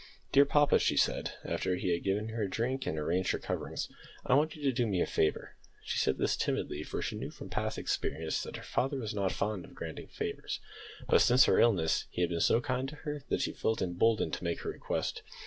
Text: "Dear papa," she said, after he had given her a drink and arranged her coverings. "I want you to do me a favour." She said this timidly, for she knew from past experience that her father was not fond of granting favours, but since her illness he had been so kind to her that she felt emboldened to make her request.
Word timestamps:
"Dear 0.31 0.45
papa," 0.45 0.79
she 0.79 0.97
said, 0.97 1.33
after 1.45 1.75
he 1.75 1.91
had 1.93 2.01
given 2.03 2.29
her 2.29 2.41
a 2.41 2.49
drink 2.49 2.87
and 2.87 2.97
arranged 2.97 3.29
her 3.33 3.37
coverings. 3.37 3.87
"I 4.25 4.33
want 4.33 4.55
you 4.55 4.63
to 4.63 4.71
do 4.71 4.87
me 4.87 4.99
a 4.99 5.05
favour." 5.05 5.57
She 5.83 5.99
said 5.99 6.17
this 6.17 6.35
timidly, 6.35 6.81
for 6.81 7.03
she 7.03 7.15
knew 7.15 7.29
from 7.29 7.51
past 7.51 7.77
experience 7.77 8.41
that 8.41 8.57
her 8.57 8.63
father 8.63 8.97
was 8.97 9.13
not 9.13 9.31
fond 9.31 9.63
of 9.63 9.75
granting 9.75 10.07
favours, 10.07 10.59
but 11.07 11.21
since 11.21 11.43
her 11.45 11.59
illness 11.59 12.05
he 12.09 12.21
had 12.21 12.31
been 12.31 12.39
so 12.41 12.61
kind 12.61 12.89
to 12.89 12.95
her 13.05 13.21
that 13.29 13.41
she 13.41 13.51
felt 13.51 13.79
emboldened 13.79 14.33
to 14.33 14.43
make 14.43 14.61
her 14.61 14.71
request. 14.71 15.21